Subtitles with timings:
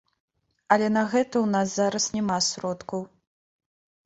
[0.75, 3.05] Але на гэта ў нас зараз няма сродкаў.